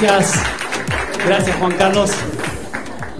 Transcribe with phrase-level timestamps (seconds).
[0.00, 0.42] Gracias.
[1.26, 2.10] Gracias, Juan Carlos.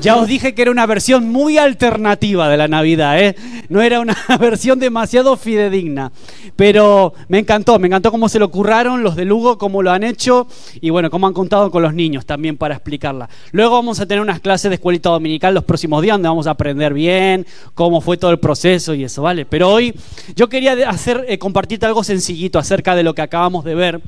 [0.01, 3.37] Ya os dije que era una versión muy alternativa de la Navidad, ¿eh?
[3.71, 6.13] No era una versión demasiado fidedigna.
[6.57, 10.03] Pero me encantó, me encantó cómo se lo curraron los de Lugo, cómo lo han
[10.03, 10.47] hecho
[10.81, 13.31] y bueno, cómo han contado con los niños también para explicarla.
[13.53, 16.51] Luego vamos a tener unas clases de escuelita dominical los próximos días donde vamos a
[16.51, 19.47] aprender bien cómo fue todo el proceso y eso, ¿vale?
[19.47, 19.95] Pero hoy
[20.37, 24.01] yo quería hacer, eh, compartirte algo sencillito acerca de lo que acabamos de ver,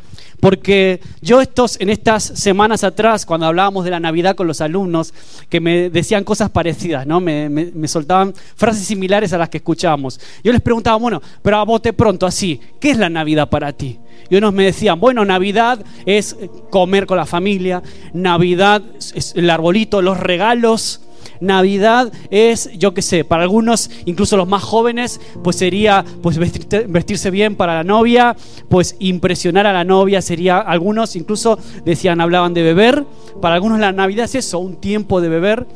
[0.43, 5.15] porque yo estos, en estas semanas atrás, cuando hablábamos de la Navidad con los alumnos,
[5.49, 7.21] que me decían cosas parecidas, ¿no?
[7.21, 10.19] Me, soltaban frases similares a las que escuchábamos.
[10.43, 14.01] Yo les preguntaba, bueno, pero a bote pronto, así, ¿qué es la Navidad para ti?
[14.31, 16.37] Y unos me decían, bueno, Navidad es
[16.71, 17.83] comer con la familia,
[18.15, 18.83] Navidad
[19.15, 21.03] es el arbolito, los regalos,
[21.41, 27.31] Navidad es, yo qué sé, para algunos, incluso los más jóvenes, pues sería pues vestirse
[27.31, 28.35] bien para la novia,
[28.71, 33.05] pues impresionar a la novia sería, algunos incluso decían, hablaban de beber,
[33.43, 35.67] para algunos la Navidad es eso, un tiempo de beber.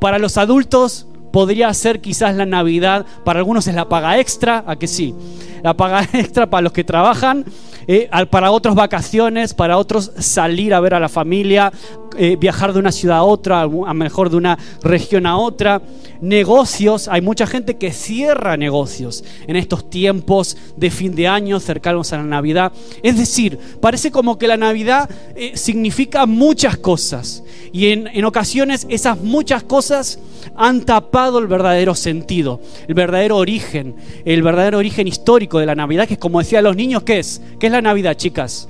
[0.00, 4.76] Para los adultos podría ser quizás la Navidad, para algunos es la paga extra, a
[4.76, 5.14] que sí,
[5.62, 7.44] la paga extra para los que trabajan,
[7.86, 11.72] eh, para otros vacaciones, para otros salir a ver a la familia,
[12.16, 15.80] eh, viajar de una ciudad a otra, a mejor de una región a otra.
[16.20, 22.12] Negocios, hay mucha gente que cierra negocios en estos tiempos de fin de año cercanos
[22.12, 22.72] a la Navidad.
[23.02, 27.42] Es decir, parece como que la Navidad eh, significa muchas cosas
[27.72, 30.18] y en, en ocasiones esas muchas cosas
[30.56, 36.06] han tapado el verdadero sentido, el verdadero origen, el verdadero origen histórico de la Navidad,
[36.06, 37.02] que es como decían los niños.
[37.02, 37.40] ¿Qué es
[37.70, 38.68] la Navidad, chicas?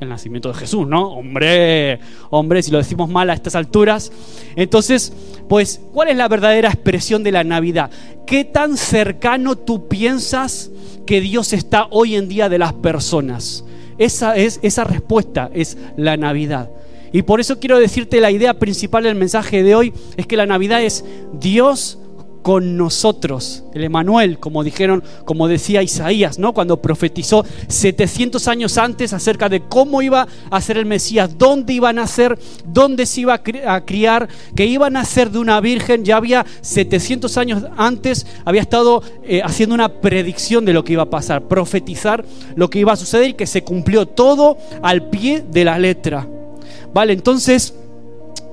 [0.00, 1.12] el nacimiento de Jesús, ¿no?
[1.12, 1.98] Hombre,
[2.30, 4.12] hombre, si lo decimos mal a estas alturas.
[4.54, 5.12] Entonces,
[5.48, 7.90] pues, ¿cuál es la verdadera expresión de la Navidad?
[8.26, 10.70] ¿Qué tan cercano tú piensas
[11.06, 13.64] que Dios está hoy en día de las personas?
[13.98, 16.70] Esa es esa respuesta es la Navidad.
[17.12, 20.46] Y por eso quiero decirte la idea principal del mensaje de hoy es que la
[20.46, 21.98] Navidad es Dios
[22.48, 23.62] con nosotros.
[23.74, 26.54] El Emanuel, como dijeron, como decía Isaías, ¿no?
[26.54, 31.90] Cuando profetizó 700 años antes acerca de cómo iba a ser el Mesías, dónde iba
[31.90, 36.16] a nacer, dónde se iba a criar, que iba a nacer de una virgen, ya
[36.16, 41.10] había 700 años antes, había estado eh, haciendo una predicción de lo que iba a
[41.10, 42.24] pasar, profetizar
[42.56, 46.26] lo que iba a suceder y que se cumplió todo al pie de la letra.
[46.94, 47.74] Vale, entonces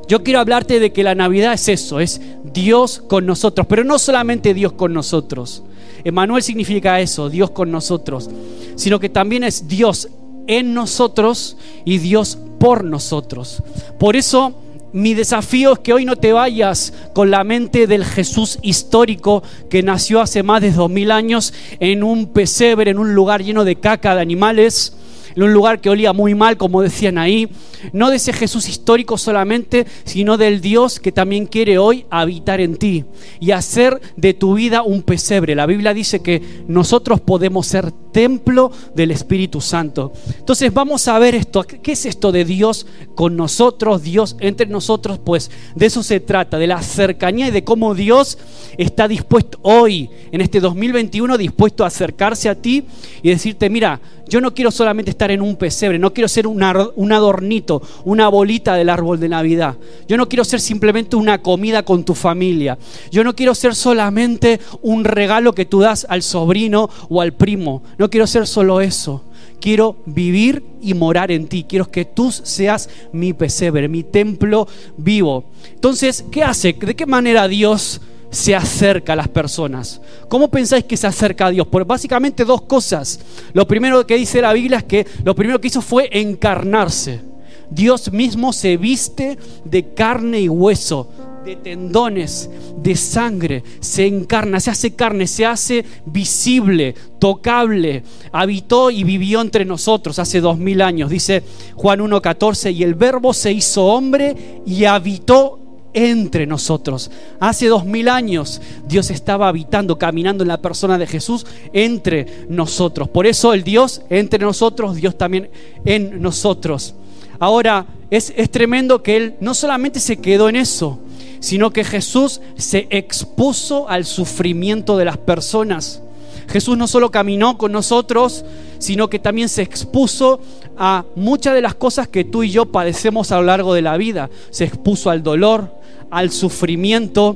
[0.08, 2.22] yo quiero hablarte de que la Navidad es eso, es
[2.56, 5.62] Dios con nosotros, pero no solamente Dios con nosotros.
[6.06, 8.30] Emanuel significa eso, Dios con nosotros,
[8.76, 10.08] sino que también es Dios
[10.48, 13.62] en nosotros y Dios por nosotros.
[14.00, 14.54] Por eso
[14.94, 19.84] mi desafío es que hoy no te vayas con la mente del Jesús histórico que
[19.84, 23.76] nació hace más de dos mil años en un pesebre, en un lugar lleno de
[23.76, 24.96] caca de animales,
[25.36, 27.50] en un lugar que olía muy mal, como decían ahí,
[27.94, 32.78] no de ese Jesús histórico solamente, sino del Dios que también quiere hoy habitar en
[32.78, 33.06] ti
[33.40, 35.56] y hacer de tu vida un pesebre.
[35.56, 40.14] La Biblia dice que nosotros podemos ser templo del Espíritu Santo.
[40.38, 41.64] Entonces vamos a ver esto.
[41.64, 45.20] ¿Qué es esto de Dios con nosotros, Dios entre nosotros?
[45.20, 48.38] Pues de eso se trata, de la cercanía y de cómo Dios
[48.78, 52.86] está dispuesto hoy, en este 2021, dispuesto a acercarse a ti
[53.22, 56.64] y decirte, mira, yo no quiero solamente estar en un pesebre, no quiero ser un
[56.64, 59.76] adornito una bolita del árbol de Navidad.
[60.08, 62.78] Yo no quiero ser simplemente una comida con tu familia.
[63.12, 67.84] Yo no quiero ser solamente un regalo que tú das al sobrino o al primo.
[67.98, 69.24] No quiero ser solo eso.
[69.60, 71.66] Quiero vivir y morar en ti.
[71.68, 75.46] Quiero que tú seas mi pesebre, mi templo vivo.
[75.74, 76.74] Entonces, ¿qué hace?
[76.74, 78.02] ¿De qué manera Dios
[78.36, 80.02] se acerca a las personas.
[80.28, 81.68] ¿Cómo pensáis que se acerca a Dios?
[81.86, 83.20] Básicamente dos cosas.
[83.54, 87.22] Lo primero que dice la Biblia es que lo primero que hizo fue encarnarse.
[87.70, 91.10] Dios mismo se viste de carne y hueso,
[91.46, 92.50] de tendones,
[92.82, 99.64] de sangre, se encarna, se hace carne, se hace visible, tocable, habitó y vivió entre
[99.64, 101.44] nosotros hace dos mil años, dice
[101.76, 105.60] Juan 1.14, y el verbo se hizo hombre y habitó
[105.96, 107.10] entre nosotros.
[107.40, 113.08] Hace dos mil años Dios estaba habitando, caminando en la persona de Jesús entre nosotros.
[113.08, 115.50] Por eso el Dios entre nosotros, Dios también
[115.86, 116.96] en nosotros.
[117.40, 121.00] Ahora, es, tremendo que Él no solamente se quedó en eso,
[121.40, 126.02] sino que Jesús se expuso al sufrimiento de las personas.
[126.48, 128.46] Jesús no solo caminó con nosotros,
[128.78, 130.40] sino que también se expuso
[130.78, 133.98] a muchas de las cosas que tú y yo padecemos a lo largo de la
[133.98, 134.30] vida.
[134.52, 135.72] Se expuso al dolor,
[136.12, 137.36] al sufrimiento.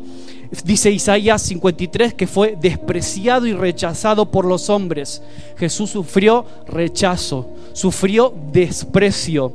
[0.64, 5.24] Dice Isaías 53 que fue despreciado y rechazado por los hombres.
[5.58, 9.54] Jesús sufrió rechazo, sufrió desprecio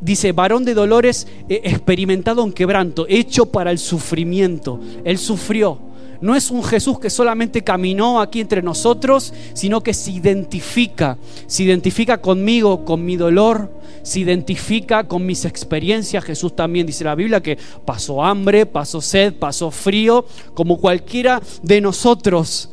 [0.00, 4.80] dice, varón de dolores, experimentado en quebranto, hecho para el sufrimiento.
[5.04, 5.90] Él sufrió.
[6.20, 11.16] No es un Jesús que solamente caminó aquí entre nosotros, sino que se identifica,
[11.46, 16.22] se identifica conmigo, con mi dolor, se identifica con mis experiencias.
[16.22, 17.56] Jesús también dice la Biblia que
[17.86, 22.68] pasó hambre, pasó sed, pasó frío, como cualquiera de nosotros.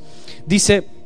[0.46, 0.97] Dice,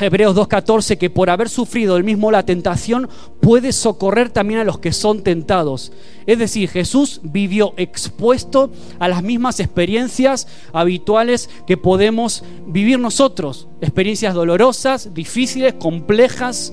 [0.00, 3.08] Hebreos 2.14, que por haber sufrido el mismo la tentación,
[3.40, 5.92] puede socorrer también a los que son tentados.
[6.26, 13.66] Es decir, Jesús vivió expuesto a las mismas experiencias habituales que podemos vivir nosotros.
[13.80, 16.72] Experiencias dolorosas, difíciles, complejas,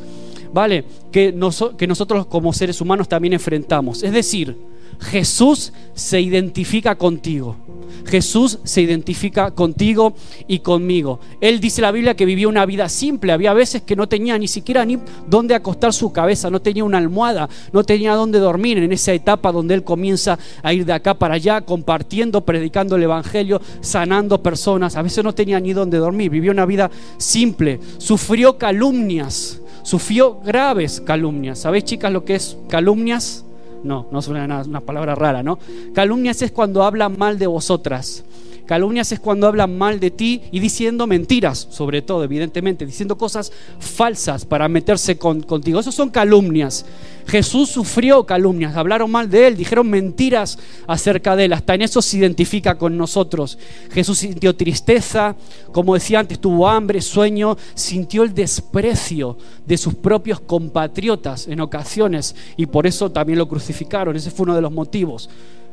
[0.53, 0.85] ¿vale?
[1.11, 1.33] Que,
[1.77, 4.03] que nosotros como seres humanos también enfrentamos.
[4.03, 7.57] Es decir, Jesús se identifica contigo.
[8.05, 10.13] Jesús se identifica contigo
[10.47, 11.19] y conmigo.
[11.41, 13.31] Él dice la Biblia que vivió una vida simple.
[13.31, 14.97] Había veces que no tenía ni siquiera ni
[15.27, 19.51] dónde acostar su cabeza, no tenía una almohada, no tenía dónde dormir en esa etapa
[19.51, 24.95] donde él comienza a ir de acá para allá, compartiendo, predicando el Evangelio, sanando personas.
[24.95, 26.29] A veces no tenía ni dónde dormir.
[26.29, 27.79] Vivió una vida simple.
[27.97, 29.61] Sufrió calumnias.
[29.83, 31.59] Sufrió graves calumnias.
[31.59, 33.45] ¿Sabéis, chicas, lo que es calumnias?
[33.85, 35.59] No, no es una, una palabra rara, ¿no?
[35.93, 38.23] Calumnias es cuando hablan mal de vosotras.
[38.65, 43.51] Calumnias es cuando hablan mal de ti y diciendo mentiras, sobre todo, evidentemente, diciendo cosas
[43.79, 45.79] falsas para meterse contigo.
[45.79, 46.85] Eso son calumnias.
[47.27, 50.57] Jesús sufrió calumnias, hablaron mal de él, dijeron mentiras
[50.87, 51.53] acerca de él.
[51.53, 53.57] Hasta en eso se identifica con nosotros.
[53.91, 55.35] Jesús sintió tristeza,
[55.71, 62.35] como decía antes, tuvo hambre, sueño, sintió el desprecio de sus propios compatriotas en ocasiones
[62.57, 64.15] y por eso también lo crucificaron.
[64.15, 65.29] Ese fue uno de los motivos.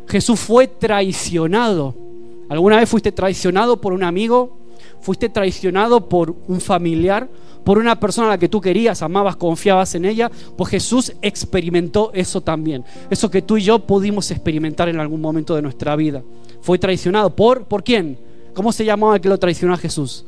[0.09, 2.12] Jesús fue traicionado
[2.49, 4.59] ¿Alguna vez fuiste traicionado por un amigo?
[5.01, 7.29] ¿Fuiste traicionado por un familiar?
[7.65, 10.31] ¿Por una persona a la que tú querías, amabas, confiabas en ella?
[10.57, 12.85] Pues Jesús experimentó eso también.
[13.09, 16.23] Eso que tú y yo pudimos experimentar en algún momento de nuestra vida.
[16.61, 17.35] Fue traicionado.
[17.35, 18.19] ¿Por, ¿por quién?
[18.55, 20.25] ¿Cómo se llamaba el que lo traicionó a Jesús?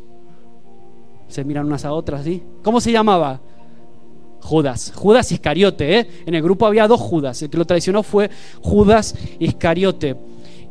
[1.28, 2.42] Se miran unas a otras, ¿sí?
[2.62, 3.40] ¿Cómo se llamaba?
[4.40, 6.08] Judas, Judas Iscariote, ¿eh?
[6.26, 8.30] En el grupo había dos Judas, el que lo traicionó fue
[8.60, 10.16] Judas Iscariote.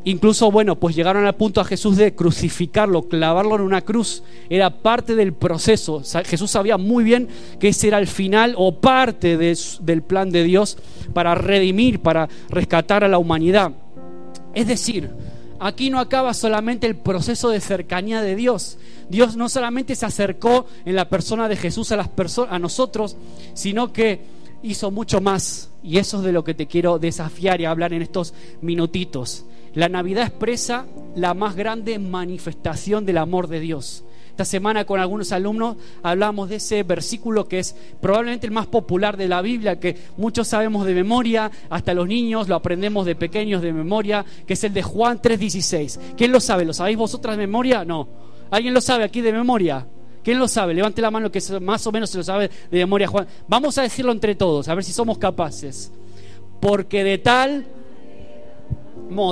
[0.05, 4.23] Incluso, bueno, pues llegaron al punto a Jesús de crucificarlo, clavarlo en una cruz.
[4.49, 6.01] Era parte del proceso.
[6.25, 7.29] Jesús sabía muy bien
[7.59, 10.77] que ese era el final o parte del plan de Dios
[11.13, 13.71] para redimir, para rescatar a la humanidad.
[14.53, 15.09] Es decir,
[15.59, 18.77] aquí no acaba solamente el proceso de cercanía de Dios.
[19.09, 22.09] Dios no solamente se acercó en la persona de Jesús a, las
[22.49, 23.15] a nosotros,
[23.53, 24.21] sino que
[24.63, 25.69] hizo mucho más.
[25.81, 29.45] Y eso es de lo que te quiero desafiar y hablar en estos minutitos.
[29.75, 30.85] La Navidad expresa
[31.15, 34.03] la más grande manifestación del amor de Dios.
[34.29, 39.17] Esta semana con algunos alumnos hablamos de ese versículo que es probablemente el más popular
[39.17, 43.61] de la Biblia, que muchos sabemos de memoria, hasta los niños lo aprendemos de pequeños
[43.61, 45.99] de memoria, que es el de Juan 3:16.
[46.17, 46.65] ¿Quién lo sabe?
[46.65, 47.83] ¿Lo sabéis vosotras de memoria?
[47.83, 48.07] No.
[48.51, 49.87] ¿Alguien lo sabe aquí de memoria?
[50.23, 50.73] ¿Quién lo sabe?
[50.73, 53.27] Levante la mano que más o menos se lo sabe de memoria Juan.
[53.47, 55.91] Vamos a decirlo entre todos, a ver si somos capaces.
[56.59, 57.65] Porque de tal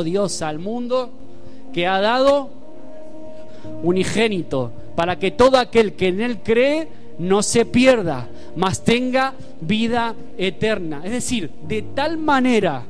[0.04, 1.10] Dios al mundo
[1.74, 2.50] que ha dado
[3.84, 6.88] unigénito para que todo aquel que en él cree
[7.20, 11.02] no se pierda, mas tenga vida eterna.
[11.04, 12.84] Es decir, de tal manera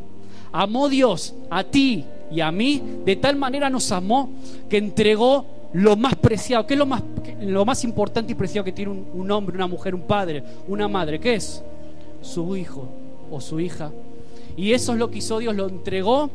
[0.51, 4.29] amó Dios a ti y a mí, de tal manera nos amó
[4.69, 6.65] que entregó lo más preciado.
[6.65, 7.03] ¿Qué es lo más,
[7.41, 10.87] lo más importante y preciado que tiene un, un hombre, una mujer, un padre, una
[10.87, 11.19] madre?
[11.19, 11.63] ¿Qué es?
[12.21, 12.87] Su hijo
[13.29, 13.91] o su hija.
[14.55, 16.29] Y eso es lo que hizo Dios, lo entregó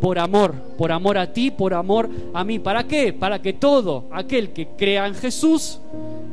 [0.00, 2.58] por amor, por amor a ti, por amor a mí.
[2.58, 3.12] ¿Para qué?
[3.12, 5.80] Para que todo aquel que crea en Jesús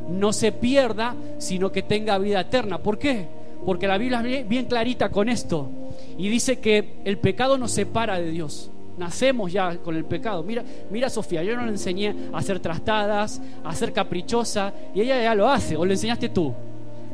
[0.08, 2.78] no se pierda, sino que tenga vida eterna.
[2.78, 3.26] ¿Por qué?
[3.64, 5.68] Porque la Biblia es bien clarita con esto
[6.16, 8.70] y dice que el pecado nos separa de Dios.
[8.96, 10.42] Nacemos ya con el pecado.
[10.42, 15.22] Mira, mira Sofía, yo no le enseñé a ser trastadas, a ser caprichosa, y ella
[15.22, 16.52] ya lo hace, o le enseñaste tú.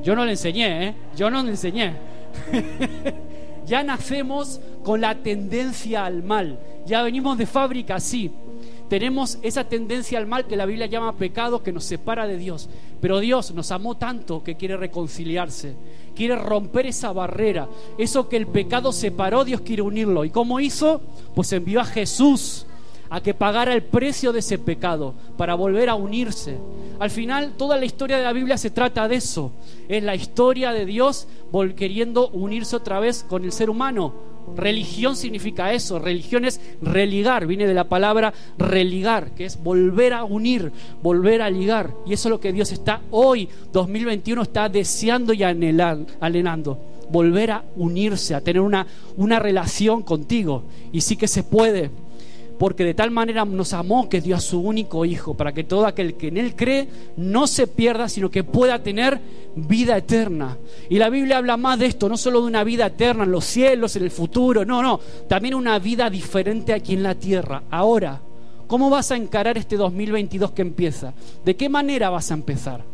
[0.03, 0.95] Yo no le enseñé, ¿eh?
[1.17, 1.93] Yo no le enseñé.
[3.67, 6.59] ya nacemos con la tendencia al mal.
[6.87, 8.31] Ya venimos de fábrica así.
[8.89, 12.69] Tenemos esa tendencia al mal que la Biblia llama pecado que nos separa de Dios.
[13.01, 15.75] Pero Dios nos amó tanto que quiere reconciliarse,
[16.15, 17.69] quiere romper esa barrera.
[17.99, 20.25] Eso que el pecado separó, Dios quiere unirlo.
[20.25, 21.01] ¿Y cómo hizo?
[21.35, 22.67] Pues envió a Jesús
[23.11, 26.57] a que pagara el precio de ese pecado para volver a unirse.
[26.99, 29.53] Al final, toda la historia de la Biblia se trata de eso.
[29.89, 31.27] Es la historia de Dios
[31.77, 34.15] queriendo unirse otra vez con el ser humano.
[34.57, 35.99] Religión significa eso.
[35.99, 37.47] Religión es religar.
[37.47, 40.71] Viene de la palabra religar, que es volver a unir,
[41.03, 41.95] volver a ligar.
[42.07, 46.79] Y eso es lo que Dios está hoy, 2021, está deseando y anhelando
[47.11, 48.87] volver a unirse, a tener una,
[49.17, 50.65] una relación contigo.
[50.93, 51.91] Y sí que se puede
[52.59, 55.87] porque de tal manera nos amó que dio a su único Hijo, para que todo
[55.87, 59.21] aquel que en Él cree no se pierda, sino que pueda tener
[59.57, 60.57] vida eterna.
[60.89, 63.45] Y la Biblia habla más de esto, no solo de una vida eterna en los
[63.45, 68.21] cielos, en el futuro, no, no, también una vida diferente aquí en la tierra, ahora.
[68.67, 71.13] ¿Cómo vas a encarar este 2022 que empieza?
[71.45, 72.94] ¿De qué manera vas a empezar?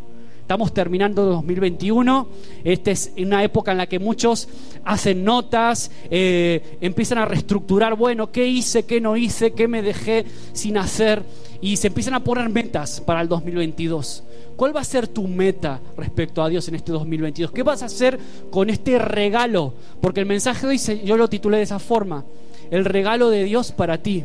[0.51, 2.27] Estamos terminando 2021.
[2.65, 4.49] Esta es una época en la que muchos
[4.85, 10.25] hacen notas, eh, empiezan a reestructurar, bueno, ¿qué hice, qué no hice, qué me dejé
[10.53, 11.23] sin hacer?
[11.61, 14.25] Y se empiezan a poner metas para el 2022.
[14.57, 17.53] ¿Cuál va a ser tu meta respecto a Dios en este 2022?
[17.53, 18.19] ¿Qué vas a hacer
[18.51, 19.75] con este regalo?
[20.01, 22.25] Porque el mensaje de hoy yo lo titulé de esa forma,
[22.73, 24.25] el regalo de Dios para ti.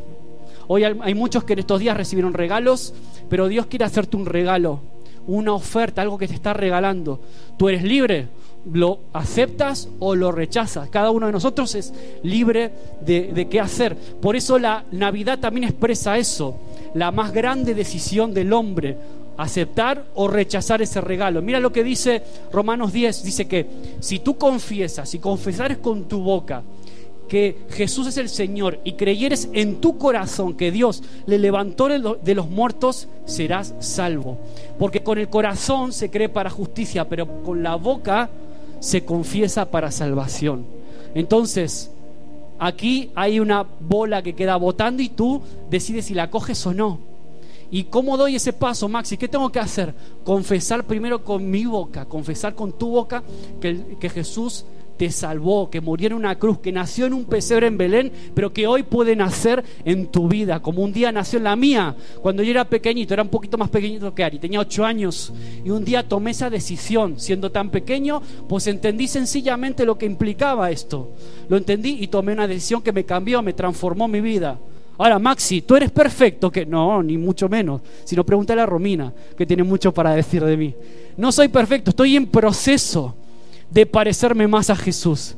[0.65, 2.96] Hoy hay muchos que en estos días recibieron regalos,
[3.29, 4.95] pero Dios quiere hacerte un regalo
[5.27, 7.20] una oferta, algo que te está regalando.
[7.58, 8.27] Tú eres libre,
[8.72, 10.89] lo aceptas o lo rechazas.
[10.89, 13.96] Cada uno de nosotros es libre de, qué hacer.
[13.96, 16.58] Por eso la Navidad también expresa eso,
[16.94, 18.98] la más grande decisión del hombre,
[19.38, 21.41] aceptar o rechazar ese regalo.
[21.41, 23.67] Mira lo que dice Romanos 10, dice que
[24.00, 26.63] si tú confiesas, si confesares con tu boca,
[27.27, 32.36] que Jesús es el Señor y creyeres en tu corazón que Dios le levantó de
[32.36, 34.38] los muertos, serás salvo.
[34.77, 38.29] Porque con el corazón se cree para justicia, pero con la boca
[38.79, 40.65] se confiesa para salvación.
[41.13, 41.91] Entonces,
[42.60, 47.00] aquí hay una bola que queda botando y tú decides si la coges o no.
[47.72, 49.17] ¿Y cómo doy ese paso, Maxi?
[49.17, 49.94] ¿Qué tengo que hacer?
[50.24, 53.24] Confesar primero con mi boca, confesar con tu boca
[53.60, 54.65] que, que Jesús
[54.98, 58.54] te salvó, que murió en una cruz, que nació en un pesebre en Belén, pero
[58.54, 61.96] que hoy puede nacer en tu vida, como un día nació en la mía.
[62.22, 65.34] Cuando yo era pequeñito, era un poquito más pequeñito que Ari, tenía ocho años,
[65.64, 70.72] y un día tomé esa decisión, siendo tan pequeño, pues entendí sencillamente lo que implicaba
[70.72, 71.12] esto.
[71.50, 74.58] Lo entendí y tomé una decisión que me cambió, me transformó mi vida.
[74.98, 79.46] Ahora, Maxi, tú eres perfecto, que no, ni mucho menos, sino pregúntale a Romina, que
[79.46, 80.74] tiene mucho para decir de mí.
[81.18, 83.16] No soy perfecto, estoy en proceso
[83.72, 85.36] de parecerme más a Jesús.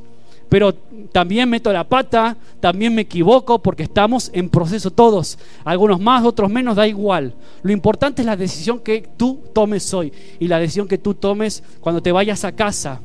[0.50, 0.74] Pero
[1.12, 5.38] también meto la pata, también me equivoco porque estamos en proceso todos.
[5.66, 7.34] Algunos más, otros menos, da igual.
[7.64, 11.64] Lo importante es la decisión que tú tomes hoy y la decisión que tú tomes
[11.82, 13.02] cuando te vayas a casa.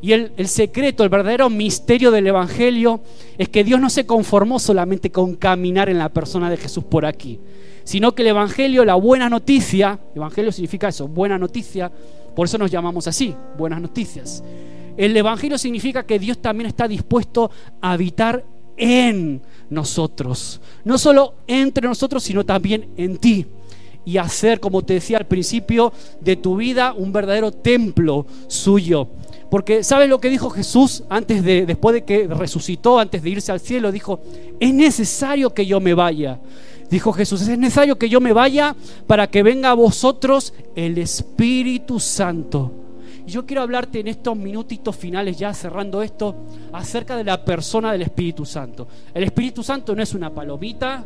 [0.00, 3.00] Y el, el, secreto, el verdadero misterio del Evangelio
[3.38, 7.06] es que Dios no se conformó solamente con caminar en la persona de Jesús por
[7.06, 7.38] aquí,
[7.84, 11.92] sino que el Evangelio, la buena noticia, Evangelio significa eso, buena noticia,
[12.34, 14.42] por eso nos llamamos así, buenas noticias.
[14.96, 18.44] El Evangelio significa que Dios también está dispuesto a habitar
[18.76, 20.60] en nosotros.
[20.84, 23.46] No solo entre nosotros, sino también en ti.
[24.04, 29.08] Y hacer, como te decía al principio, de tu vida un verdadero templo suyo.
[29.50, 33.52] Porque ¿sabes lo que dijo Jesús antes de después de que resucitó, antes de irse
[33.52, 33.92] al cielo?
[33.92, 34.20] Dijo,
[34.58, 36.40] "Es necesario que yo me vaya."
[36.92, 41.98] Dijo Jesús, es necesario que yo me vaya para que venga a vosotros el Espíritu
[41.98, 42.70] Santo.
[43.26, 46.36] Yo quiero hablarte en estos minutitos finales, ya cerrando esto,
[46.70, 48.86] acerca de la persona del Espíritu Santo.
[49.14, 51.02] El Espíritu Santo no es una palomita,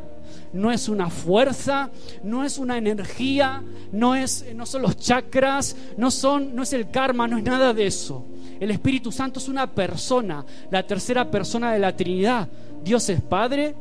[0.54, 1.88] no es una fuerza,
[2.24, 3.62] no es una energía,
[3.92, 7.72] no, es, no son los chakras, no, son, no es el karma, no es nada
[7.72, 8.26] de eso.
[8.58, 12.48] El Espíritu Santo es una persona, la tercera persona de la Trinidad.
[12.82, 13.76] Dios es Padre,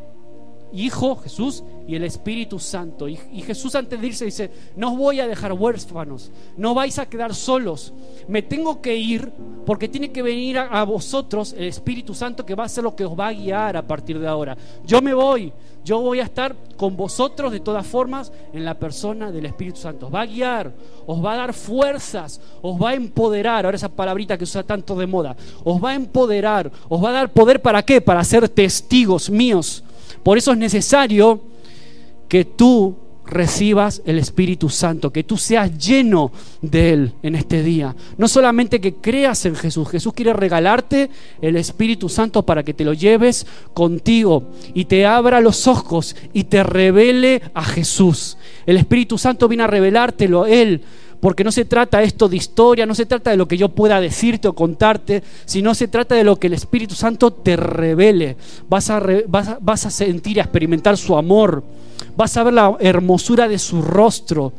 [0.75, 3.07] Hijo, Jesús y el Espíritu Santo.
[3.07, 7.05] Y, Jesús antes de irse dice, no os voy a dejar huérfanos, no vais a
[7.05, 7.93] quedar solos,
[8.27, 9.31] me tengo que ir
[9.65, 13.05] porque tiene que venir a, vosotros el Espíritu Santo que va a ser lo que
[13.05, 14.57] os va a guiar a partir de ahora.
[14.85, 15.51] Yo me voy,
[15.83, 20.07] yo voy a estar con vosotros de todas formas en la persona del Espíritu Santo.
[20.07, 20.71] Os va a guiar,
[21.05, 24.95] os va a dar fuerzas, os va a empoderar, ahora esa palabrita que usa tanto
[24.95, 28.01] de moda, os va a empoderar, os va a dar poder para qué?
[28.01, 29.83] Para ser testigos míos
[30.25, 31.39] por eso es necesario
[32.27, 37.95] que tú recibas el Espíritu Santo, que tú seas lleno de Él en este día.
[38.17, 41.09] No solamente que creas en Jesús, Jesús quiere regalarte
[41.41, 46.45] el Espíritu Santo para que te lo lleves contigo y te abra los ojos y
[46.45, 48.37] te revele a Jesús.
[48.65, 50.81] El Espíritu Santo viene a revelártelo Él
[51.25, 53.99] porque no se trata esto de historia, no se trata de lo que yo pueda
[53.99, 58.37] decirte o contarte, sino se trata de lo que el Espíritu Santo te revele.
[58.69, 61.63] Vas a, vas a, sentir a experimentar su amor,
[62.15, 64.53] vas a ver la hermosura de su rostro,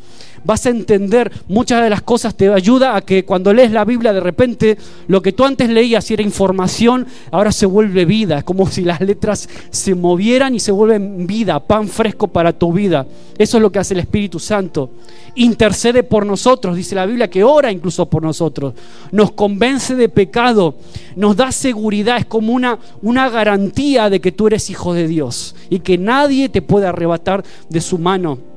[0.44, 4.12] vas a entender muchas de las cosas, te ayuda a que cuando lees la Biblia
[4.12, 4.78] de repente
[5.08, 8.82] lo que tú antes leías y era información, ahora se vuelve vida, es como si
[8.82, 13.06] las letras se movieran y se vuelven vida, pan fresco para tu vida.
[13.38, 14.90] Eso es lo que hace el Espíritu Santo.
[15.34, 18.74] Intercede por nosotros, dice la Biblia, que ora incluso por nosotros.
[19.12, 20.76] Nos convence de pecado,
[21.14, 25.54] nos da seguridad, es como una, una garantía de que tú eres hijo de Dios
[25.68, 28.55] y que nadie te puede arrebatar de su mano.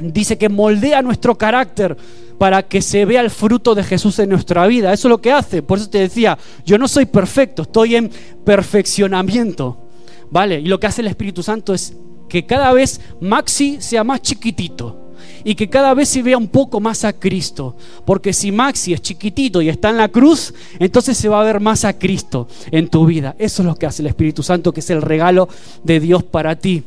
[0.00, 1.96] Dice que moldea nuestro carácter
[2.38, 4.92] para que se vea el fruto de Jesús en nuestra vida.
[4.92, 5.62] Eso es lo que hace.
[5.62, 8.10] Por eso te decía, yo no soy perfecto, estoy en
[8.44, 9.82] perfeccionamiento.
[10.30, 10.60] ¿Vale?
[10.60, 11.94] Y lo que hace el Espíritu Santo es
[12.28, 15.12] que cada vez Maxi sea más chiquitito
[15.44, 17.76] y que cada vez se vea un poco más a Cristo.
[18.04, 21.60] Porque si Maxi es chiquitito y está en la cruz, entonces se va a ver
[21.60, 23.36] más a Cristo en tu vida.
[23.38, 25.48] Eso es lo que hace el Espíritu Santo, que es el regalo
[25.84, 26.82] de Dios para ti.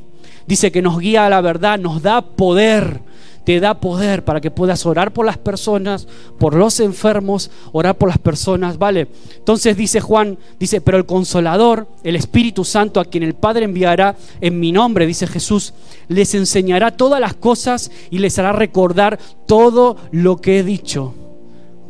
[0.48, 3.02] Dice que nos guía a la verdad, nos da poder
[3.50, 8.10] te da poder para que puedas orar por las personas, por los enfermos, orar por
[8.10, 9.08] las personas, ¿vale?
[9.38, 14.16] Entonces dice Juan, dice, pero el consolador, el Espíritu Santo a quien el Padre enviará
[14.40, 15.74] en mi nombre, dice Jesús,
[16.08, 19.18] les enseñará todas las cosas y les hará recordar
[19.48, 21.16] todo lo que he dicho.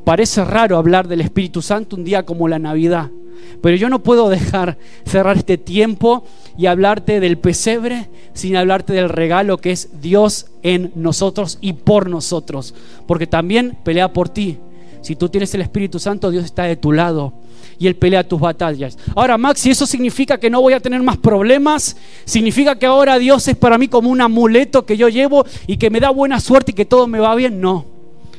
[0.06, 3.10] Parece raro hablar del Espíritu Santo un día como la Navidad.
[3.62, 6.24] Pero yo no puedo dejar cerrar este tiempo
[6.58, 12.10] y hablarte del pesebre sin hablarte del regalo que es Dios en nosotros y por
[12.10, 12.74] nosotros.
[13.06, 14.58] Porque también pelea por ti.
[15.02, 17.34] Si tú tienes el Espíritu Santo, Dios está de tu lado
[17.80, 18.98] y Él pelea tus batallas.
[19.16, 23.18] Ahora, Max, si eso significa que no voy a tener más problemas, significa que ahora
[23.18, 26.40] Dios es para mí como un amuleto que yo llevo y que me da buena
[26.42, 27.62] suerte y que todo me va bien.
[27.62, 27.86] No,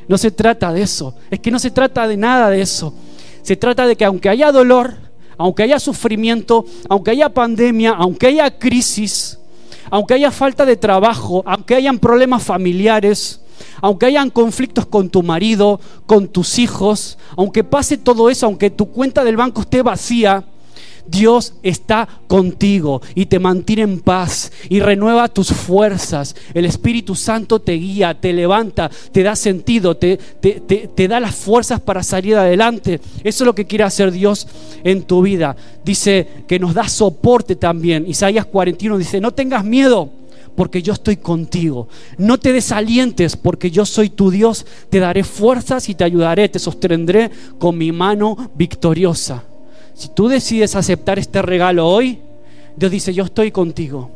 [0.07, 1.15] no se trata de eso.
[1.31, 2.93] Es que no se trata de nada de eso.
[3.41, 4.95] Se trata de que aunque haya dolor,
[5.37, 9.39] aunque haya sufrimiento, aunque haya pandemia, aunque haya crisis,
[9.89, 13.41] aunque haya falta de trabajo, aunque hayan problemas familiares,
[13.81, 18.87] aunque hayan conflictos con tu marido, con tus hijos, aunque pase todo eso, aunque tu
[18.91, 20.45] cuenta del banco esté vacía,
[21.07, 26.35] Dios está contigo y te mantiene en paz y renueva tus fuerzas.
[26.53, 31.79] El Espíritu Santo te guía, te levanta, te da sentido, te, te, da las fuerzas
[31.79, 32.99] para salir adelante.
[33.23, 34.47] Eso es lo que quiere hacer Dios
[34.83, 35.55] en tu vida.
[35.83, 38.07] Dice que nos da soporte también.
[38.07, 40.09] Isaías 41 dice, no tengas miedo
[40.55, 41.87] porque yo estoy contigo.
[42.17, 44.65] No te desalientes porque yo soy tu Dios.
[44.89, 49.43] Te daré fuerzas y te ayudaré, te sostendré con mi mano victoriosa.
[50.01, 52.17] Si tú decides aceptar este regalo hoy,
[52.75, 54.09] Dios dice, yo estoy contigo.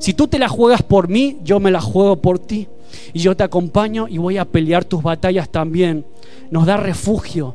[0.00, 2.66] Si tú te la juegas por mí, yo me la juego por ti.
[3.12, 6.04] Y yo te acompaño y voy a pelear tus batallas también.
[6.50, 7.54] Nos da refugio,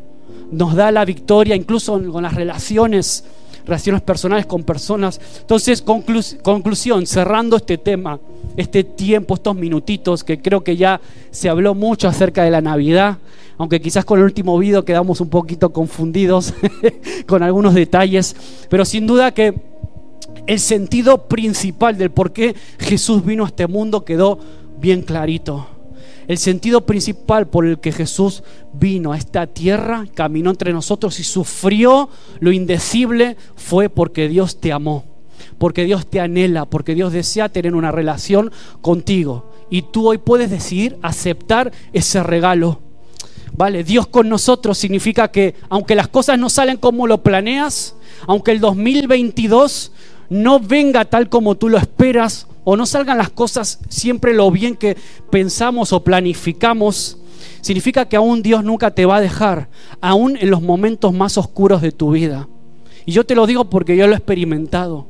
[0.51, 3.25] nos da la victoria, incluso con las relaciones,
[3.65, 5.19] relaciones personales con personas.
[5.41, 8.19] Entonces, conclusión, cerrando este tema,
[8.56, 11.01] este tiempo, estos minutitos, que creo que ya
[11.32, 13.17] se habló mucho acerca de la Navidad
[13.58, 16.54] aunque quizás con el último video quedamos un poquito confundidos
[17.25, 18.36] con algunos detalles,
[18.69, 19.56] pero sin duda que
[20.47, 24.39] el sentido principal del por qué Jesús vino a este mundo quedó
[24.80, 25.74] bien clarito.
[26.27, 31.23] El sentido principal por el que Jesús vino a esta tierra, caminó entre nosotros y
[31.23, 32.09] sufrió
[32.39, 35.05] lo indecible fue porque Dios te amó,
[35.57, 39.51] porque Dios te anhela, porque Dios desea tener una relación contigo.
[39.69, 42.81] Y tú hoy puedes decidir aceptar ese regalo
[43.57, 43.83] ¿vale?
[43.83, 47.95] Dios con nosotros significa que aunque las cosas no salen como lo planeas,
[48.27, 49.91] aunque el 2022
[50.29, 54.75] no venga tal como tú lo esperas, o no salgan las cosas siempre lo bien
[54.75, 54.97] que
[55.29, 57.17] pensamos o planificamos,
[57.61, 59.69] significa que aún Dios nunca te va a dejar,
[60.01, 62.47] aún en los momentos más oscuros de tu vida.
[63.05, 65.05] Y yo te lo digo porque yo lo he experimentado.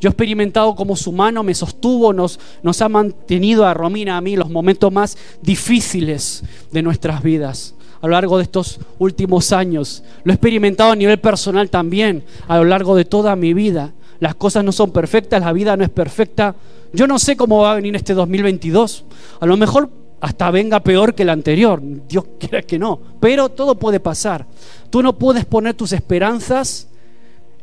[0.00, 4.20] Yo he experimentado como su mano me sostuvo, nos, nos ha mantenido a Romina, a
[4.20, 10.04] mí, los momentos más difíciles de nuestras vidas a lo largo de estos últimos años.
[10.24, 13.92] Lo he experimentado a nivel personal también, a lo largo de toda mi vida.
[14.20, 16.54] Las cosas no son perfectas, la vida no es perfecta.
[16.92, 19.04] Yo no sé cómo va a venir este 2022.
[19.40, 21.80] A lo mejor hasta venga peor que el anterior.
[22.08, 22.98] Dios quiera que no.
[23.20, 24.46] Pero todo puede pasar.
[24.90, 26.88] Tú no puedes poner tus esperanzas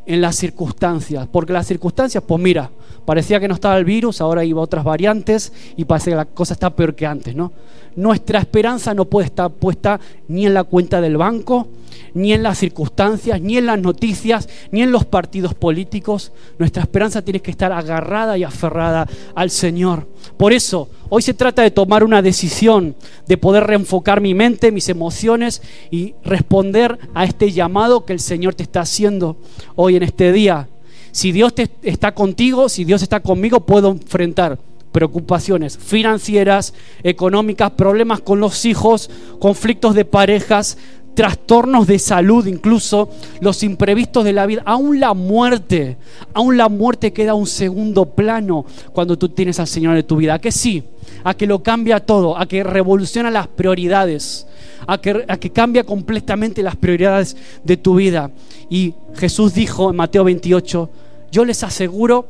[0.06, 1.28] en las circunstancias.
[1.32, 2.70] Porque las circunstancias, pues mira,
[3.06, 6.54] parecía que no estaba el virus, ahora iba otras variantes y parece que la cosa
[6.54, 7.52] está peor que antes, ¿no?
[7.96, 11.68] Nuestra esperanza no puede estar puesta ni en la cuenta del banco,
[12.16, 16.32] ni en las circunstancias, ni en las noticias, ni en los partidos políticos.
[16.58, 20.08] Nuestra esperanza tiene que estar agarrada y aferrada al Señor.
[20.38, 22.96] Por eso, hoy se trata de tomar una decisión,
[23.28, 28.56] de poder reenfocar mi mente, mis emociones y responder a este llamado que el Señor
[28.56, 29.38] te está haciendo
[29.76, 30.70] hoy en este día.
[31.12, 34.58] Si Dios te está contigo, si Dios está conmigo, puedo enfrentar
[34.96, 36.74] preocupaciones financieras,
[37.04, 40.78] económicas, problemas con los hijos, conflictos de parejas,
[41.16, 45.98] trastornos de salud, incluso los imprevistos de la vida, aún la muerte,
[46.34, 50.36] aún la muerte queda un segundo plano cuando tú tienes al Señor en tu vida.
[50.36, 50.84] ¿A que sí?
[51.24, 54.46] A que lo cambia todo, a que revoluciona las prioridades,
[54.86, 58.32] a que, a que cambia completamente las prioridades de tu vida.
[58.70, 60.90] Y Jesús dijo en Mateo 28,
[61.32, 62.28] yo les aseguro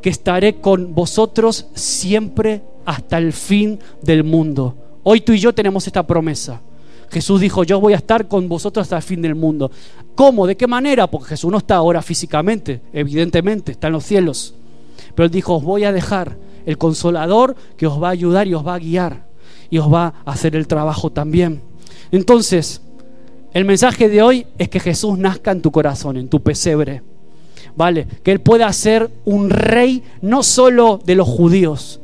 [0.00, 4.76] que estaré con vosotros siempre hasta el fin del mundo.
[5.02, 6.60] Hoy tú y yo tenemos esta promesa.
[7.10, 9.70] Jesús dijo, yo voy a estar con vosotros hasta el fin del mundo.
[10.14, 10.46] ¿Cómo?
[10.46, 11.06] ¿De qué manera?
[11.06, 14.54] Porque Jesús no está ahora físicamente, evidentemente, está en los cielos.
[15.14, 18.54] Pero Él dijo, os voy a dejar el consolador que os va a ayudar y
[18.54, 19.28] os va a guiar
[19.70, 21.62] y os va a hacer el trabajo también.
[22.10, 22.82] Entonces,
[23.52, 27.02] el mensaje de hoy es que Jesús nazca en tu corazón, en tu pesebre.
[27.76, 28.06] ¿Vale?
[28.22, 32.00] Que Él pueda ser un rey no solo de los judíos,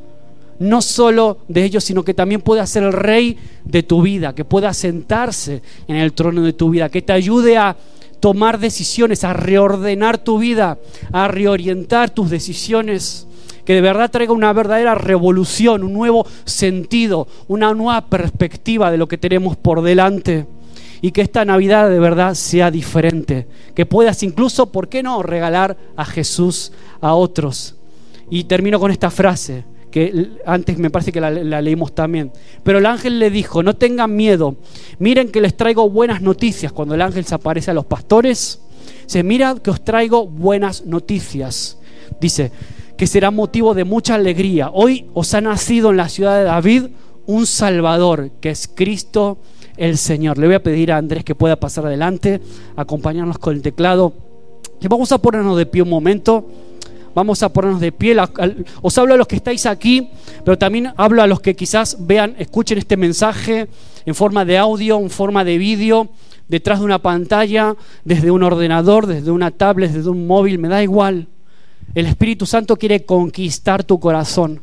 [0.64, 4.44] no solo de ellos, sino que también pueda ser el rey de tu vida, que
[4.44, 7.76] pueda sentarse en el trono de tu vida, que te ayude a
[8.20, 10.78] tomar decisiones, a reordenar tu vida,
[11.12, 13.26] a reorientar tus decisiones,
[13.64, 19.08] que de verdad traiga una verdadera revolución, un nuevo sentido, una nueva perspectiva de lo
[19.08, 20.46] que tenemos por delante.
[21.02, 23.46] Y que esta Navidad de verdad sea diferente.
[23.74, 26.72] Que puedas incluso, ¿por qué no?, regalar a Jesús
[27.02, 27.74] a otros.
[28.30, 32.32] Y termino con esta frase que antes me parece que la, leímos también.
[32.64, 34.56] Pero el ángel le dijo, no tengan miedo,
[34.98, 36.72] miren que les traigo buenas noticias.
[36.72, 38.60] Cuando el ángel se aparece a los pastores,
[39.06, 41.78] se mira que os traigo buenas noticias.
[42.20, 42.50] Dice,
[42.96, 44.68] que será motivo de mucha alegría.
[44.72, 46.86] Hoy os ha nacido en la ciudad de David
[47.26, 49.38] un Salvador, que es Cristo
[49.76, 50.38] el Señor.
[50.38, 52.40] Le voy a pedir a Andrés que pueda pasar adelante,
[52.74, 54.12] acompañarnos con el teclado.
[54.88, 56.48] Vamos a ponernos de pie un momento.
[57.14, 58.16] Vamos a ponernos de pie.
[58.82, 60.10] Os hablo a los que estáis aquí,
[60.44, 63.68] pero también hablo a los que quizás vean, escuchen este mensaje
[64.04, 66.08] en forma de audio, en forma de vídeo,
[66.48, 70.82] detrás de una pantalla, desde un ordenador, desde una tablet, desde un móvil, me da
[70.82, 71.28] igual.
[71.94, 74.60] El Espíritu Santo quiere conquistar tu corazón.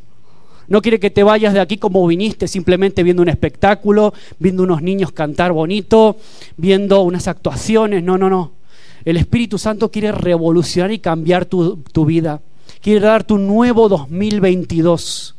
[0.68, 4.82] No quiere que te vayas de aquí como viniste, simplemente viendo un espectáculo, viendo unos
[4.82, 6.18] niños cantar bonito,
[6.58, 8.04] viendo unas actuaciones.
[8.04, 8.61] No, no, no.
[9.04, 12.42] El Espíritu Santo quiere revolucionar y cambiar tu, vida.
[12.82, 15.36] Quiere darte un nuevo 2022.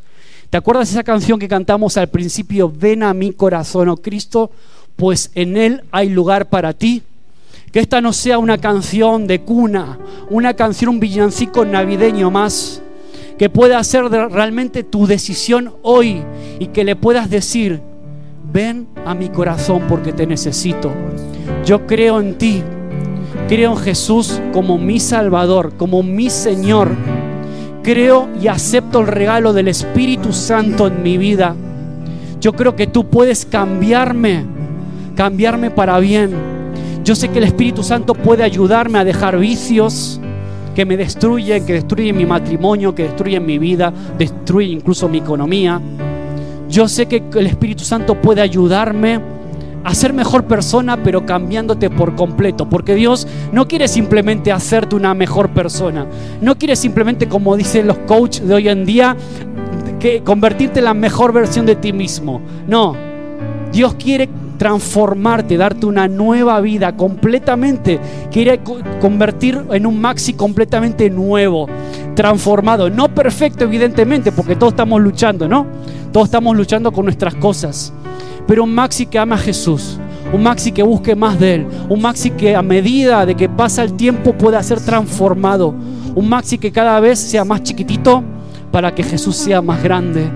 [0.50, 2.70] ¿Te acuerdas esa canción que cantamos al principio?
[2.70, 4.50] Ven a mi corazón, oh Cristo,
[4.96, 7.02] pues en Él hay lugar para ti.
[7.70, 9.98] Que esta no sea una canción de cuna,
[10.28, 12.82] una canción, un villancico navideño más.
[13.38, 16.22] Que pueda ser realmente tu decisión hoy
[16.58, 17.80] y que le puedas decir,
[18.52, 20.92] ven a mi corazón porque te necesito.
[21.64, 22.62] Yo creo en ti
[23.48, 26.90] Creo en Jesús como mi Salvador, como mi Señor.
[27.82, 31.54] Creo y acepto el regalo del Espíritu Santo en mi vida.
[32.40, 34.44] Yo creo que tú puedes cambiarme,
[35.16, 36.30] cambiarme para bien.
[37.04, 40.20] Yo sé que el Espíritu Santo puede ayudarme a dejar vicios
[40.74, 45.80] que me destruyen, que destruyen mi matrimonio, que destruyen mi vida, destruyen incluso mi economía.
[46.68, 49.20] Yo sé que el Espíritu Santo puede ayudarme
[49.84, 52.68] a ser mejor persona, pero cambiándote por completo.
[52.68, 56.06] Porque Dios no quiere simplemente hacerte una mejor persona.
[56.40, 59.16] No quiere simplemente, como dicen los coaches de hoy en día,
[59.98, 62.40] que convertirte en la mejor versión de ti mismo.
[62.66, 62.96] No.
[63.72, 67.98] Dios quiere transformarte, darte una nueva vida completamente.
[68.30, 68.60] Quiere
[69.00, 71.68] convertir en un maxi completamente nuevo,
[72.14, 72.90] transformado.
[72.90, 75.66] No perfecto, evidentemente, porque todos estamos luchando, ¿no?
[76.12, 77.92] Todos estamos luchando con nuestras cosas
[78.46, 79.98] pero un Maxi que ama a Jesús,
[80.32, 83.82] un Maxi que busque más de Él, un Maxi que a medida de que pasa
[83.82, 85.74] el tiempo pueda ser transformado,
[86.14, 88.22] un Maxi que cada vez sea más chiquitito
[88.70, 90.30] para que Jesús sea más grande.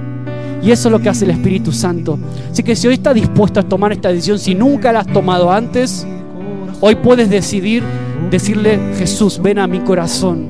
[0.63, 2.19] Y eso es lo que hace el Espíritu Santo.
[2.51, 5.51] Así que si hoy estás dispuesto a tomar esta decisión, si nunca la has tomado
[5.51, 6.07] antes,
[6.81, 7.83] hoy puedes decidir
[8.31, 10.49] decirle, Jesús, ven a mi corazón.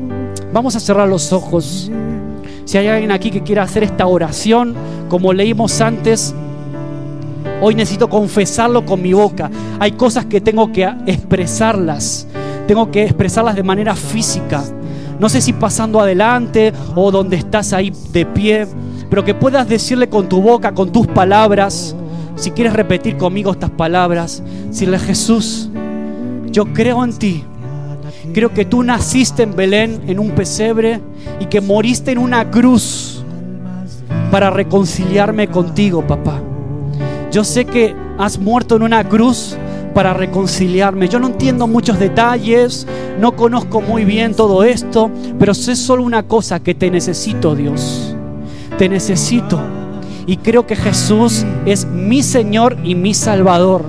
[0.53, 1.90] Vamos a cerrar los ojos.
[2.64, 4.75] Si hay alguien aquí que quiera hacer esta oración,
[5.09, 6.35] como leímos antes,
[7.61, 9.51] Hoy necesito confesarlo con mi boca.
[9.79, 12.27] Hay cosas que tengo que expresarlas.
[12.66, 14.62] Tengo que expresarlas de manera física.
[15.19, 18.66] No sé si pasando adelante o donde estás ahí de pie,
[19.09, 21.97] pero que puedas decirle con tu boca, con tus palabras.
[22.35, 25.71] Si quieres repetir conmigo estas palabras, decirle Jesús,
[26.51, 27.45] yo creo en ti.
[28.35, 31.01] Creo que tú naciste en Belén, en un pesebre,
[31.40, 33.25] y que moriste en una cruz
[34.31, 36.42] para reconciliarme contigo, papá.
[37.37, 39.59] Yo sé que has muerto en una cruz
[39.92, 41.07] para reconciliarme.
[41.07, 42.87] Yo no entiendo muchos detalles,
[43.20, 48.16] no conozco muy bien todo esto, pero sé solo una cosa, que te necesito, Dios.
[48.79, 49.61] te necesito
[50.27, 53.85] y creo que Jesús es mi Señor y mi Salvador.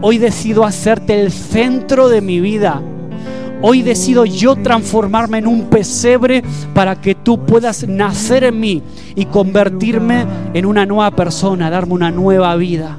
[0.00, 2.80] Hoy decido hacerte el centro de mi vida.
[3.64, 6.42] Hoy decido yo transformarme en un pesebre
[6.74, 8.82] para que tú puedas nacer en mí
[9.14, 12.98] y convertirme en una nueva persona, darme una nueva vida.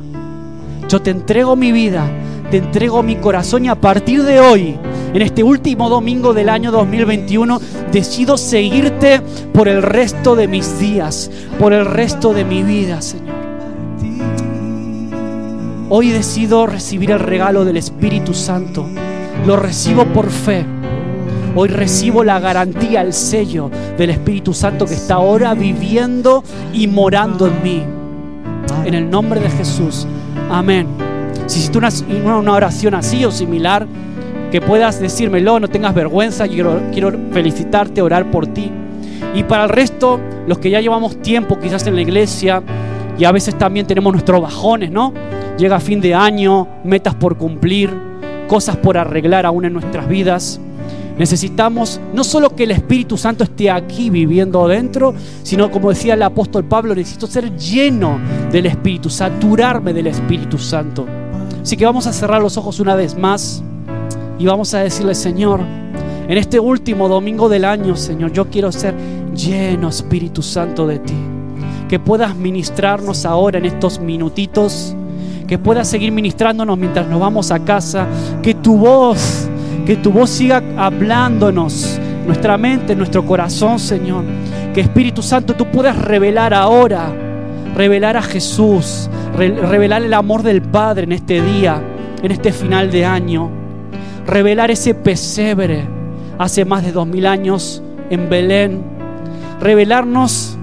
[0.88, 2.10] Yo te entrego mi vida,
[2.50, 4.78] te entrego mi corazón y a partir de hoy,
[5.14, 7.60] en este último domingo del año 2021,
[7.92, 9.20] decido seguirte
[9.54, 13.36] por el resto de mis días, por el resto de mi vida, Señor.
[15.90, 18.88] Hoy decido recibir el regalo del Espíritu Santo.
[19.46, 20.66] Lo recibo por fe.
[21.56, 26.44] Hoy recibo la garantía, el sello del Espíritu Santo que está ahora viviendo
[26.74, 27.84] y morando en mí.
[28.86, 30.08] En el nombre de Jesús.
[30.50, 30.88] Amén.
[31.46, 31.90] Si hiciste una,
[32.40, 33.86] una oración así o similar,
[34.52, 38.72] que puedas decírmelo, no tengas vergüenza, quiero, quiero felicitarte, orar por ti.
[39.36, 42.64] Y para el resto, los que ya llevamos tiempo quizás en la iglesia
[43.18, 45.14] y a veces también tenemos nuestros bajones, ¿no?
[45.58, 47.92] Llega fin de año, metas por cumplir,
[48.48, 50.60] cosas por arreglar aún en nuestras vidas.
[51.18, 56.24] Necesitamos no solo que el Espíritu Santo esté aquí viviendo dentro, sino como decía el
[56.24, 58.20] apóstol Pablo, necesito ser lleno
[58.52, 61.06] del Espíritu, saturarme del Espíritu Santo.
[61.62, 63.64] Así que vamos a cerrar los ojos una vez más
[64.40, 65.62] y vamos a decirle, Señor,
[66.28, 68.96] en este último domingo del año, Señor, yo quiero ser
[69.36, 71.14] lleno, Espíritu Santo, de ti.
[71.88, 74.96] Que puedas ministrarnos ahora en estos minutitos,
[75.54, 78.08] que puedas seguir ministrándonos mientras nos vamos a casa,
[78.42, 79.48] que tu voz,
[79.86, 84.24] que tu voz siga hablándonos, nuestra mente, nuestro corazón, Señor.
[84.74, 87.14] Que Espíritu Santo tú puedas revelar ahora,
[87.76, 91.80] revelar a Jesús, revelar el amor del Padre en este día,
[92.24, 93.52] en este final de año,
[94.26, 95.84] revelar ese pesebre
[96.40, 98.82] hace más de dos mil años en Belén,
[99.60, 100.58] revelarnos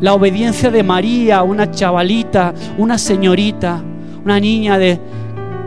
[0.00, 3.84] la obediencia de María, una chavalita, una señorita,
[4.24, 4.98] una niña de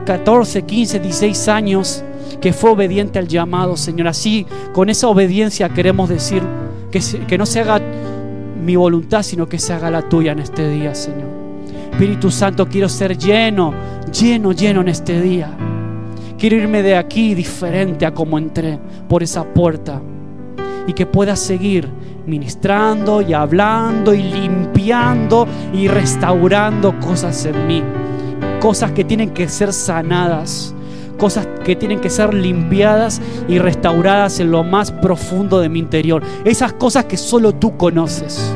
[0.06, 2.04] 14, 15, 16 años
[2.42, 4.08] que fue obediente al llamado, Señor.
[4.08, 6.44] Así, con esa obediencia queremos decir
[6.92, 7.82] que, que no se haga
[8.64, 11.30] mi voluntad, sino que se haga la tuya en este día, Señor.
[11.92, 13.74] Espíritu Santo, quiero ser lleno,
[14.12, 15.50] lleno, lleno en este día.
[16.38, 20.02] Quiero irme de aquí diferente a como entré por esa puerta.
[20.88, 21.88] Y que pueda seguir
[22.26, 27.84] ministrando y hablando y limpiando y restaurando cosas en mí.
[28.64, 30.74] Cosas que tienen que ser sanadas.
[31.18, 36.24] Cosas que tienen que ser limpiadas y restauradas en lo más profundo de mi interior.
[36.46, 38.56] Esas cosas que solo tú conoces.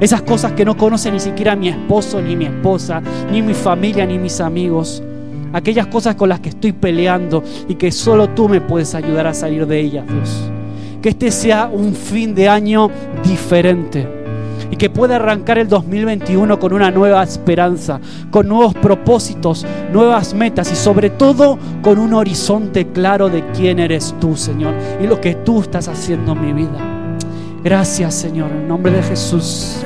[0.00, 4.06] Esas cosas que no conoce ni siquiera mi esposo, ni mi esposa, ni mi familia,
[4.06, 5.02] ni mis amigos.
[5.52, 9.34] Aquellas cosas con las que estoy peleando y que solo tú me puedes ayudar a
[9.34, 10.40] salir de ellas, Dios.
[11.02, 12.92] Que este sea un fin de año
[13.24, 14.17] diferente
[14.70, 18.00] y que pueda arrancar el 2021 con una nueva esperanza,
[18.30, 24.14] con nuevos propósitos, nuevas metas y sobre todo con un horizonte claro de quién eres
[24.20, 26.78] tú, Señor, y lo que tú estás haciendo en mi vida.
[27.64, 29.84] Gracias, Señor, en nombre de Jesús.